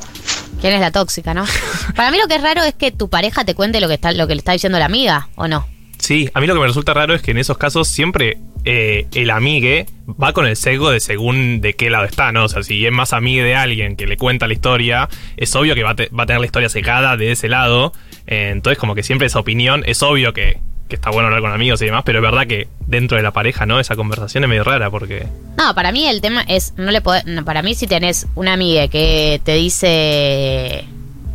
¿Quién 0.60 0.74
es 0.74 0.82
la 0.82 0.92
tóxica, 0.92 1.34
no? 1.34 1.46
Para 1.96 2.12
mí 2.12 2.18
lo 2.18 2.28
que 2.28 2.36
es 2.36 2.42
raro 2.42 2.64
es 2.64 2.74
que 2.74 2.92
tu 2.92 3.10
pareja 3.10 3.46
te 3.46 3.56
cuente 3.56 3.80
lo 3.80 3.88
que 3.88 3.94
está, 3.94 4.12
lo 4.12 4.28
que 4.28 4.36
le 4.36 4.40
está 4.40 4.52
diciendo 4.52 4.78
la 4.78 4.86
amiga, 4.86 5.30
¿o 5.36 5.48
no? 5.48 5.66
Sí, 5.98 6.30
a 6.34 6.40
mí 6.40 6.48
lo 6.48 6.54
que 6.56 6.60
me 6.60 6.68
resulta 6.68 6.94
raro 6.94 7.14
es 7.14 7.22
que 7.22 7.32
en 7.32 7.38
esos 7.38 7.58
casos 7.58 7.88
siempre 7.88 8.38
eh, 8.66 9.08
el 9.14 9.30
amigue 9.32 9.86
va 10.22 10.34
con 10.34 10.46
el 10.46 10.56
sesgo 10.56 10.90
de 10.92 11.00
según 11.00 11.62
de 11.62 11.74
qué 11.76 11.90
lado 11.90 12.06
está, 12.06 12.32
¿no? 12.32 12.46
O 12.46 12.50
sea, 12.50 12.64
si 12.64 12.86
es 12.86 12.92
más 12.92 13.14
amigue 13.14 13.44
de 13.44 13.56
alguien 13.56 13.96
que 13.96 14.06
le 14.08 14.18
cuenta 14.18 14.48
la 14.48 14.54
historia, 14.54 15.08
es 15.38 15.56
obvio 15.56 15.76
que 15.76 15.84
va 15.84 15.92
a, 15.92 15.96
te- 15.96 16.10
va 16.10 16.24
a 16.24 16.26
tener 16.26 16.40
la 16.40 16.46
historia 16.46 16.70
secada 16.70 17.16
de 17.18 17.32
ese 17.32 17.48
lado. 17.50 17.94
Eh, 18.28 18.50
entonces, 18.52 18.78
como 18.78 18.96
que 18.96 19.04
siempre 19.04 19.28
esa 19.28 19.40
opinión, 19.40 19.84
es 19.86 20.02
obvio 20.04 20.34
que, 20.34 20.60
que 20.88 20.96
está 20.96 21.10
bueno 21.12 21.28
hablar 21.28 21.42
con 21.42 21.52
amigos 21.52 21.82
y 21.82 21.86
demás, 21.86 22.04
pero 22.06 22.20
es 22.20 22.24
verdad 22.24 22.48
que 22.48 22.68
dentro 22.88 23.18
de 23.18 23.24
la 23.24 23.32
pareja, 23.32 23.66
¿no? 23.66 23.80
Esa 23.80 23.96
conversación 23.96 24.44
es 24.44 24.50
medio 24.50 24.64
rara 24.64 24.90
porque... 24.90 25.26
No, 25.58 25.74
para 25.76 25.92
mí 25.92 26.08
el 26.08 26.20
tema 26.22 26.42
es, 26.48 26.74
no 26.78 26.92
le 26.92 27.02
podés- 27.04 27.26
no, 27.26 27.46
para 27.46 27.62
mí 27.62 27.76
si 27.76 27.86
tenés 27.88 28.28
una 28.36 28.54
amiga 28.54 28.88
que 28.88 29.40
te 29.44 29.54
dice, 29.54 30.86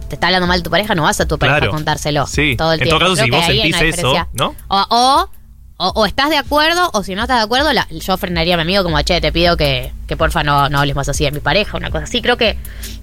te 0.08 0.14
está 0.16 0.26
hablando 0.28 0.46
mal 0.46 0.62
tu 0.62 0.70
pareja, 0.70 0.94
no 0.94 1.02
vas 1.04 1.20
a 1.20 1.26
tu 1.28 1.38
pareja 1.38 1.58
Claro. 1.58 1.72
a 1.72 1.74
contárselo 1.76 2.26
Sí. 2.26 2.56
todo 2.56 2.72
el 2.72 2.80
En 2.80 2.88
tiempo. 2.88 2.98
todo 3.04 3.14
caso, 3.16 3.22
Creo 3.26 3.40
si 3.42 3.52
vos 3.52 3.60
sentís 3.72 3.98
eso. 3.98 4.28
¿no? 4.34 4.54
O, 4.68 4.86
o, 4.90 5.30
o- 5.76 5.92
o 5.96 6.06
estás 6.06 6.30
de 6.30 6.36
acuerdo, 6.36 6.88
o 6.92 7.02
si 7.02 7.14
no 7.14 7.22
estás 7.22 7.38
de 7.38 7.44
acuerdo, 7.44 7.72
la- 7.72 7.88
yo 7.90 8.16
frenaría 8.16 8.54
a 8.54 8.56
mi 8.58 8.62
amigo 8.62 8.84
como, 8.84 9.00
che, 9.02 9.20
te 9.20 9.32
pido 9.32 9.56
que, 9.56 9.90
que 10.06 10.16
porfa 10.16 10.44
no, 10.44 10.68
no 10.68 10.78
hables 10.78 10.94
más 10.94 11.08
así 11.08 11.24
de 11.24 11.32
mi 11.32 11.40
pareja, 11.40 11.76
una 11.76 11.90
cosa 11.90 12.04
así. 12.04 12.22
Creo 12.22 12.36
que 12.36 12.56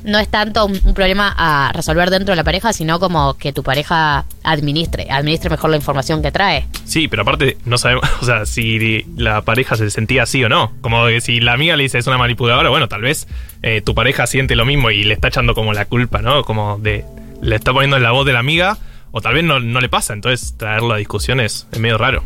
no 0.03 0.19
es 0.19 0.29
tanto 0.29 0.65
un, 0.65 0.79
problema 0.93 1.33
a 1.37 1.71
resolver 1.73 2.09
dentro 2.09 2.31
de 2.31 2.37
la 2.37 2.43
pareja, 2.43 2.71
sino 2.73 2.99
como 2.99 3.33
que 3.37 3.51
tu 3.53 3.61
pareja 3.63 4.25
administre, 4.43 5.07
administre 5.11 5.49
mejor 5.49 5.69
la 5.69 5.75
información 5.77 6.21
que 6.21 6.31
trae. 6.31 6.65
Sí, 6.85 7.07
pero 7.07 7.23
aparte 7.23 7.57
no 7.65 7.77
sabemos, 7.77 8.03
o 8.21 8.25
sea, 8.25 8.45
si 8.45 9.03
la 9.17 9.41
pareja 9.41 9.75
se 9.75 9.89
sentía 9.89 10.23
así 10.23 10.43
o 10.43 10.49
no. 10.49 10.71
Como 10.81 11.05
que 11.07 11.19
si 11.21 11.39
la 11.41 11.53
amiga 11.53 11.75
le 11.75 11.83
dice 11.83 11.97
es 11.97 12.07
una 12.07 12.17
manipuladora, 12.17 12.69
bueno, 12.69 12.87
tal 12.87 13.01
vez 13.01 13.27
eh, 13.63 13.81
tu 13.81 13.93
pareja 13.93 14.27
siente 14.27 14.55
lo 14.55 14.65
mismo 14.65 14.91
y 14.91 15.03
le 15.03 15.13
está 15.13 15.27
echando 15.27 15.53
como 15.55 15.73
la 15.73 15.85
culpa, 15.85 16.21
¿no? 16.21 16.43
Como 16.45 16.77
de, 16.79 17.03
le 17.41 17.55
está 17.57 17.73
poniendo 17.73 17.97
en 17.97 18.03
la 18.03 18.11
voz 18.11 18.25
de 18.25 18.33
la 18.33 18.39
amiga, 18.39 18.77
o 19.11 19.19
tal 19.19 19.33
vez 19.33 19.43
no, 19.43 19.59
no 19.59 19.81
le 19.81 19.89
pasa, 19.89 20.13
entonces 20.13 20.55
traerlo 20.57 20.93
a 20.93 20.97
discusión 20.97 21.41
es, 21.41 21.67
es 21.71 21.79
medio 21.79 21.97
raro. 21.97 22.23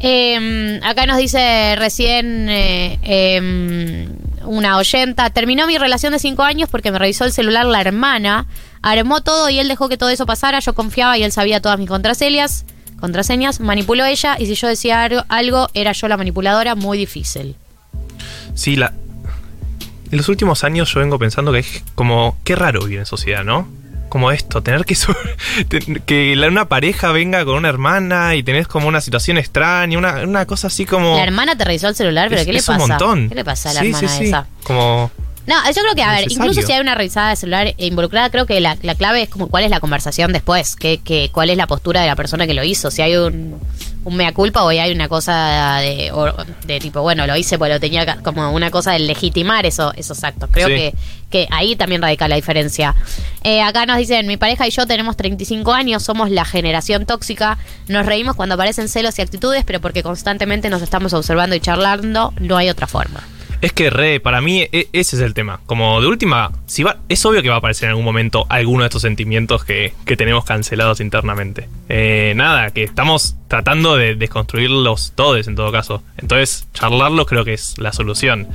Eh, 0.00 0.80
acá 0.84 1.06
nos 1.06 1.16
dice 1.16 1.74
recién 1.76 2.48
eh, 2.48 2.98
eh, 3.02 4.08
una 4.44 4.76
oyenta, 4.76 5.30
terminó 5.30 5.66
mi 5.66 5.76
relación 5.76 6.12
de 6.12 6.18
cinco 6.18 6.42
años 6.42 6.68
porque 6.70 6.92
me 6.92 6.98
revisó 6.98 7.24
el 7.24 7.32
celular 7.32 7.66
la 7.66 7.80
hermana, 7.80 8.46
armó 8.80 9.22
todo 9.22 9.50
y 9.50 9.58
él 9.58 9.68
dejó 9.68 9.88
que 9.88 9.96
todo 9.96 10.10
eso 10.10 10.24
pasara, 10.24 10.60
yo 10.60 10.74
confiaba 10.74 11.18
y 11.18 11.24
él 11.24 11.32
sabía 11.32 11.60
todas 11.60 11.78
mis 11.78 11.88
contraseñas, 11.88 12.64
contraseñas, 13.00 13.60
manipuló 13.60 14.04
ella 14.04 14.36
y 14.38 14.46
si 14.46 14.54
yo 14.54 14.68
decía 14.68 15.02
algo, 15.02 15.24
algo 15.28 15.68
era 15.74 15.92
yo 15.92 16.06
la 16.08 16.16
manipuladora, 16.16 16.74
muy 16.74 16.96
difícil. 16.96 17.56
Sí, 18.54 18.76
la... 18.76 18.92
En 20.10 20.16
los 20.16 20.28
últimos 20.30 20.64
años 20.64 20.92
yo 20.94 21.00
vengo 21.00 21.18
pensando 21.18 21.52
que 21.52 21.58
es 21.58 21.84
como, 21.94 22.38
qué 22.42 22.56
raro 22.56 22.80
vivir 22.80 23.00
en 23.00 23.06
sociedad, 23.06 23.44
¿no? 23.44 23.68
Como 24.08 24.30
esto, 24.32 24.62
tener 24.62 24.84
que 24.84 24.96
que 26.06 26.36
la- 26.36 26.48
una 26.48 26.68
pareja 26.68 27.12
venga 27.12 27.44
con 27.44 27.56
una 27.56 27.68
hermana 27.68 28.34
y 28.34 28.42
tenés 28.42 28.66
como 28.68 28.88
una 28.88 29.00
situación 29.00 29.38
extraña, 29.38 29.98
una, 29.98 30.22
una 30.22 30.46
cosa 30.46 30.66
así 30.68 30.84
como... 30.86 31.16
La 31.16 31.24
hermana 31.24 31.56
te 31.56 31.64
revisó 31.64 31.88
el 31.88 31.94
celular, 31.94 32.28
pero 32.28 32.40
es, 32.40 32.46
¿qué 32.46 32.52
le 32.52 32.58
es 32.58 32.66
pasa? 32.66 32.82
un 32.82 32.88
montón. 32.88 33.28
¿Qué 33.28 33.34
le 33.34 33.44
pasa 33.44 33.70
a 33.70 33.74
la 33.74 33.80
Sí, 33.80 33.86
hermana 33.88 34.08
sí, 34.08 34.18
sí. 34.18 34.24
esa? 34.24 34.46
Como... 34.62 35.10
No, 35.46 35.54
yo 35.74 35.80
creo 35.80 35.94
que, 35.94 36.02
a 36.02 36.12
ver, 36.12 36.30
incluso 36.30 36.60
si 36.60 36.70
hay 36.72 36.80
una 36.80 36.94
revisada 36.94 37.30
de 37.30 37.36
celular 37.36 37.72
involucrada, 37.78 38.28
creo 38.28 38.44
que 38.44 38.60
la, 38.60 38.76
la 38.82 38.94
clave 38.94 39.22
es 39.22 39.28
como 39.30 39.48
cuál 39.48 39.64
es 39.64 39.70
la 39.70 39.80
conversación 39.80 40.30
después, 40.30 40.76
que, 40.76 40.98
que, 40.98 41.30
cuál 41.32 41.48
es 41.48 41.56
la 41.56 41.66
postura 41.66 42.02
de 42.02 42.06
la 42.06 42.16
persona 42.16 42.46
que 42.46 42.52
lo 42.52 42.64
hizo, 42.64 42.90
si 42.90 43.00
hay 43.00 43.16
un, 43.16 43.58
un 44.08 44.16
mea 44.16 44.32
culpa 44.32 44.62
o 44.64 44.68
hay 44.70 44.90
una 44.92 45.08
cosa 45.08 45.78
de, 45.80 46.78
tipo, 46.80 47.02
bueno, 47.02 47.26
lo 47.26 47.36
hice 47.36 47.58
porque 47.58 47.74
lo 47.74 47.80
tenía 47.80 48.16
como 48.22 48.50
una 48.52 48.70
cosa 48.70 48.92
de 48.92 48.98
legitimar 49.00 49.66
eso, 49.66 49.92
esos 49.96 50.24
actos. 50.24 50.48
Creo 50.52 50.68
Sí. 50.68 50.74
que, 50.74 50.94
que 51.30 51.48
ahí 51.50 51.76
también 51.76 52.00
radica 52.02 52.26
la 52.28 52.36
diferencia. 52.36 52.94
Eh, 53.44 53.60
acá 53.62 53.86
nos 53.86 53.98
dicen, 53.98 54.26
mi 54.26 54.36
pareja 54.36 54.66
y 54.66 54.70
yo 54.70 54.86
tenemos 54.86 55.16
35 55.16 55.72
años, 55.72 56.02
somos 56.02 56.30
la 56.30 56.44
generación 56.44 57.06
tóxica, 57.06 57.58
nos 57.86 58.06
reímos 58.06 58.34
cuando 58.34 58.54
aparecen 58.54 58.88
celos 58.88 59.18
y 59.18 59.22
actitudes, 59.22 59.64
pero 59.64 59.80
porque 59.80 60.02
constantemente 60.02 60.70
nos 60.70 60.82
estamos 60.82 61.12
observando 61.12 61.54
y 61.54 61.60
charlando, 61.60 62.32
no 62.40 62.56
hay 62.56 62.68
otra 62.70 62.86
forma. 62.86 63.20
Es 63.60 63.72
que 63.72 63.90
re, 63.90 64.20
para 64.20 64.40
mí 64.40 64.60
e- 64.70 64.88
ese 64.92 65.16
es 65.16 65.22
el 65.22 65.34
tema. 65.34 65.60
Como 65.66 66.00
de 66.00 66.06
última, 66.06 66.52
si 66.66 66.84
va, 66.84 66.98
es 67.08 67.24
obvio 67.26 67.42
que 67.42 67.48
va 67.48 67.56
a 67.56 67.58
aparecer 67.58 67.86
en 67.86 67.90
algún 67.90 68.04
momento 68.04 68.46
alguno 68.48 68.82
de 68.82 68.86
estos 68.86 69.02
sentimientos 69.02 69.64
que, 69.64 69.94
que 70.04 70.16
tenemos 70.16 70.44
cancelados 70.44 71.00
internamente. 71.00 71.68
Eh, 71.88 72.34
nada, 72.36 72.70
que 72.70 72.84
estamos 72.84 73.34
tratando 73.48 73.96
de 73.96 74.14
desconstruirlos 74.14 75.12
todos 75.16 75.48
en 75.48 75.56
todo 75.56 75.72
caso. 75.72 76.02
Entonces, 76.18 76.68
charlarlos 76.72 77.26
creo 77.26 77.44
que 77.44 77.54
es 77.54 77.76
la 77.78 77.92
solución. 77.92 78.46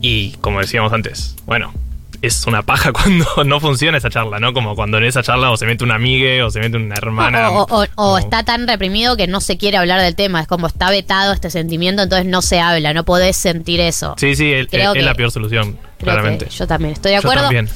Y 0.00 0.32
como 0.40 0.60
decíamos 0.60 0.92
antes, 0.94 1.36
bueno, 1.44 1.74
es 2.22 2.46
una 2.46 2.62
paja 2.62 2.92
cuando 2.94 3.24
no 3.44 3.60
funciona 3.60 3.98
esa 3.98 4.10
charla, 4.10 4.38
¿no? 4.40 4.52
Como 4.52 4.74
cuando 4.74 4.98
en 4.98 5.04
esa 5.04 5.22
charla 5.22 5.50
o 5.50 5.56
se 5.56 5.66
mete 5.66 5.84
una 5.84 5.94
amiga 5.94 6.44
o 6.44 6.50
se 6.50 6.60
mete 6.60 6.76
una 6.76 6.94
hermana. 6.96 7.50
O, 7.50 7.66
o- 7.70 7.86
o- 7.96 8.18
está 8.18 8.42
tan 8.44 8.68
reprimido 8.68 9.16
que 9.16 9.26
no 9.26 9.40
se 9.40 9.56
quiere 9.56 9.76
hablar 9.78 10.00
del 10.00 10.14
tema. 10.14 10.40
Es 10.42 10.46
como 10.46 10.66
está 10.66 10.90
vetado 10.90 11.32
este 11.32 11.50
sentimiento, 11.50 12.02
entonces 12.02 12.26
no 12.26 12.42
se 12.42 12.60
habla, 12.60 12.92
no 12.92 13.04
podés 13.04 13.36
sentir 13.36 13.80
eso. 13.80 14.14
Sí, 14.18 14.34
sí, 14.36 14.52
el- 14.52 14.68
Creo 14.68 14.92
el- 14.92 14.98
es 14.98 15.04
la 15.04 15.14
peor 15.14 15.30
solución, 15.30 15.78
claramente. 15.98 16.48
yo 16.50 16.66
también 16.66 16.92
estoy 16.92 17.12
de 17.12 17.16
Yo 17.16 17.20
acuerdo. 17.20 17.42
también. 17.44 17.68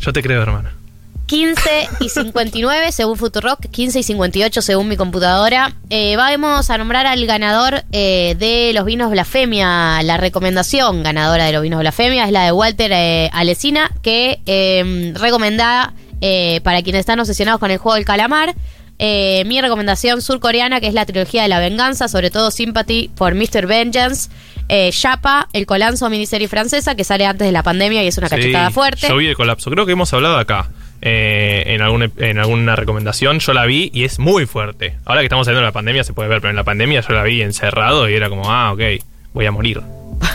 Yo 0.00 0.12
te 0.12 0.22
creo, 0.22 0.42
hermana. 0.42 0.74
15 1.26 1.88
y 2.00 2.08
59 2.10 2.92
según 2.92 3.16
Futurock, 3.16 3.60
15 3.70 3.98
y 4.00 4.02
58 4.02 4.60
según 4.62 4.88
mi 4.88 4.96
computadora. 4.96 5.72
Eh, 5.88 6.16
vamos 6.16 6.68
a 6.68 6.76
nombrar 6.78 7.06
al 7.06 7.24
ganador 7.26 7.82
eh, 7.92 8.36
de 8.38 8.72
los 8.74 8.84
vinos 8.84 9.10
Blasfemia. 9.10 10.02
La 10.02 10.16
recomendación 10.18 11.02
ganadora 11.02 11.46
de 11.46 11.52
los 11.52 11.62
vinos 11.62 11.80
Blasfemia 11.80 12.26
es 12.26 12.30
la 12.32 12.44
de 12.44 12.52
Walter 12.52 12.90
eh, 12.92 13.30
Alesina, 13.32 13.90
que 14.02 14.40
eh, 14.44 15.12
recomenda 15.16 15.94
eh, 16.20 16.60
para 16.62 16.82
quienes 16.82 17.00
están 17.00 17.18
obsesionados 17.20 17.58
con 17.58 17.70
el 17.70 17.78
juego 17.78 17.94
del 17.96 18.04
calamar. 18.04 18.54
eh, 18.98 19.44
mi 19.46 19.60
recomendación 19.62 20.20
surcoreana, 20.20 20.78
que 20.80 20.88
es 20.88 20.94
la 20.94 21.06
trilogía 21.06 21.42
de 21.42 21.48
la 21.48 21.58
venganza, 21.58 22.06
sobre 22.06 22.30
todo 22.30 22.50
Sympathy 22.50 23.10
for 23.16 23.34
Mr. 23.34 23.66
Vengeance. 23.66 24.30
Eh, 24.68 24.90
Yapa, 24.92 25.48
el 25.54 25.64
colanzo 25.66 26.08
miniserie 26.10 26.48
francesa 26.48 26.94
que 26.94 27.04
sale 27.04 27.24
antes 27.26 27.46
de 27.46 27.52
la 27.52 27.62
pandemia 27.62 28.02
y 28.04 28.08
es 28.08 28.18
una 28.18 28.28
Sí, 28.28 28.36
cachetada 28.36 28.70
fuerte. 28.70 29.08
Yo 29.08 29.16
vi 29.16 29.26
el 29.26 29.36
colapso. 29.36 29.70
Creo 29.70 29.84
que 29.86 29.92
hemos 29.92 30.12
hablado 30.12 30.38
acá. 30.38 30.68
Eh, 31.06 31.62
en, 31.66 31.82
algún, 31.82 32.10
en 32.16 32.38
alguna 32.38 32.74
recomendación. 32.74 33.38
Yo 33.38 33.52
la 33.52 33.66
vi 33.66 33.90
y 33.94 34.04
es 34.04 34.18
muy 34.18 34.46
fuerte. 34.46 34.96
Ahora 35.04 35.20
que 35.20 35.26
estamos 35.26 35.44
saliendo 35.44 35.60
de 35.60 35.68
la 35.68 35.72
pandemia 35.72 36.02
se 36.02 36.12
puede 36.14 36.28
ver, 36.28 36.40
pero 36.40 36.50
en 36.50 36.56
la 36.56 36.64
pandemia 36.64 37.00
yo 37.06 37.14
la 37.14 37.22
vi 37.22 37.42
encerrado 37.42 38.08
y 38.08 38.14
era 38.14 38.28
como, 38.28 38.50
ah, 38.50 38.72
ok, 38.72 38.80
voy 39.32 39.46
a 39.46 39.52
morir. 39.52 39.80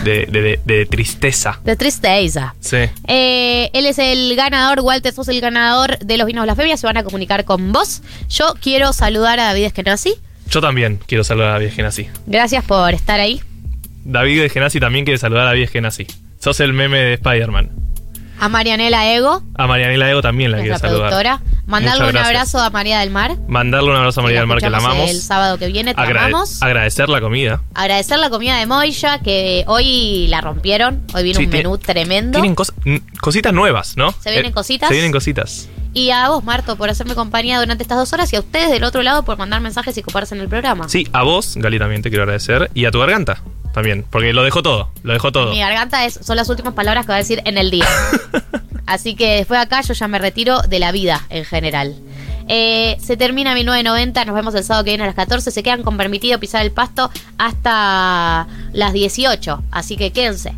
De, 0.03 0.25
de- 0.27 0.41
de- 0.41 0.59
de 0.65 0.85
tristeza. 0.85 1.59
De 1.63 1.75
tristeza. 1.75 2.53
Sí. 2.59 2.77
Eh, 3.07 3.69
él 3.73 3.85
es 3.85 3.97
el 3.97 4.35
ganador, 4.35 4.81
Walter, 4.81 5.11
sos 5.13 5.27
el 5.29 5.41
ganador 5.41 5.97
de 5.99 6.17
los 6.17 6.27
vinos 6.27 6.43
Blasfemia, 6.43 6.77
se 6.77 6.85
van 6.85 6.97
a 6.97 7.03
comunicar 7.03 7.43
con 7.45 7.71
vos. 7.71 8.01
Yo 8.29 8.53
quiero 8.61 8.93
saludar 8.93 9.39
a 9.39 9.45
David 9.45 9.65
Eskenazi. 9.65 10.13
Yo 10.49 10.61
también 10.61 10.99
quiero 11.07 11.23
saludar 11.23 11.49
a 11.49 11.53
David 11.53 11.71
Genasi. 11.73 12.07
Gracias 12.27 12.63
por 12.65 12.93
estar 12.93 13.19
ahí. 13.19 13.41
David 14.03 14.49
Genasi 14.51 14.79
también 14.79 15.05
quiere 15.05 15.17
saludar 15.17 15.43
a 15.43 15.49
David 15.49 15.69
Genasi. 15.69 16.07
Sos 16.39 16.59
el 16.59 16.73
meme 16.73 16.97
de 16.99 17.13
Spider-Man. 17.15 17.69
A 18.39 18.47
Marianela 18.49 19.11
Ego, 19.13 19.43
A 19.55 19.67
Marianela 19.67 20.09
Ego 20.09 20.21
también 20.21 20.51
la 20.51 20.57
quiero 20.59 20.73
la 20.73 20.79
saludar. 20.79 20.99
productora. 21.09 21.41
Mandarle 21.67 21.99
Muchas 21.99 22.07
un 22.07 22.13
gracias. 22.13 22.27
abrazo 22.55 22.59
a 22.59 22.69
María 22.71 22.99
del 22.99 23.11
Mar. 23.11 23.35
Mandarle 23.47 23.91
un 23.91 23.95
abrazo 23.97 24.21
a 24.21 24.23
María 24.23 24.39
del 24.39 24.47
Mar, 24.47 24.57
que 24.59 24.69
la 24.69 24.77
escuchamos 24.77 24.95
amamos. 24.97 25.11
El 25.15 25.21
sábado 25.21 25.57
que 25.59 25.67
viene, 25.67 25.93
te 25.93 26.01
Agrade- 26.01 26.29
amamos. 26.29 26.63
agradecer 26.63 27.09
la 27.09 27.21
comida. 27.21 27.61
Agradecer 27.75 28.17
la 28.17 28.29
comida 28.29 28.57
de 28.57 28.65
Moya, 28.65 29.19
que 29.19 29.63
hoy 29.67 30.27
la 30.29 30.41
rompieron. 30.41 31.03
Hoy 31.13 31.23
vino 31.23 31.37
Sí, 31.39 31.45
un 31.45 31.51
menú 31.51 31.77
tremendo. 31.77 32.39
Tienen 32.39 32.55
cos- 32.55 32.73
n- 32.85 33.01
cositas 33.21 33.53
nuevas, 33.53 33.97
¿no? 33.97 34.11
¿Se 34.19 34.31
vienen 34.31 34.51
Eh, 34.51 34.53
cositas? 34.55 34.87
Se 34.87 34.93
vienen 34.95 35.11
cositas. 35.11 35.67
Y 35.93 36.11
a 36.11 36.29
vos, 36.29 36.43
Marto, 36.43 36.75
por 36.75 36.89
hacerme 36.89 37.15
compañía 37.15 37.59
durante 37.59 37.83
estas 37.83 37.97
dos 37.97 38.13
horas. 38.13 38.31
Y 38.31 38.35
a 38.35 38.39
ustedes 38.39 38.69
del 38.71 38.83
otro 38.83 39.01
lado 39.03 39.23
por 39.25 39.37
mandar 39.37 39.59
mensajes 39.61 39.97
y 39.97 40.01
coparse 40.03 40.33
en 40.35 40.41
el 40.41 40.47
programa. 40.47 40.87
Sí, 40.87 41.07
a 41.13 41.23
vos, 41.23 41.53
Gali, 41.55 41.77
también 41.79 42.01
te 42.01 42.09
quiero 42.09 42.23
agradecer. 42.23 42.69
Y 42.73 42.85
a 42.85 42.91
tu 42.91 42.99
garganta 42.99 43.41
también, 43.79 44.03
porque 44.09 44.33
lo 44.33 44.43
dejó 44.43 44.61
todo. 44.61 44.89
Lo 45.03 45.13
dejó 45.13 45.31
todo. 45.31 45.51
Mi 45.51 45.59
garganta 45.59 46.05
es, 46.05 46.19
son 46.21 46.35
las 46.35 46.49
últimas 46.49 46.73
palabras 46.73 47.05
que 47.05 47.13
voy 47.13 47.15
a 47.15 47.19
decir 47.19 47.41
en 47.45 47.57
el 47.57 47.71
día. 47.71 47.87
Así 48.85 49.15
que 49.15 49.35
después 49.35 49.57
de 49.57 49.63
acá 49.63 49.79
yo 49.81 49.93
ya 49.93 50.07
me 50.09 50.19
retiro 50.19 50.61
de 50.63 50.79
la 50.79 50.91
vida 50.91 51.25
en 51.29 51.45
general. 51.45 51.95
Eh, 52.49 52.97
se 52.99 53.15
termina 53.15 53.53
1990, 53.53 54.25
nos 54.25 54.35
vemos 54.35 54.53
el 54.55 54.65
sábado 54.65 54.83
que 54.83 54.89
viene 54.89 55.03
a 55.05 55.07
las 55.07 55.15
14. 55.15 55.49
Se 55.49 55.63
quedan 55.63 55.83
con 55.83 55.95
permitido 55.95 56.37
pisar 56.41 56.61
el 56.61 56.71
pasto 56.71 57.09
hasta 57.37 58.47
las 58.73 58.91
18. 58.91 59.63
Así 59.71 59.95
que 59.95 60.11
quédense. 60.11 60.53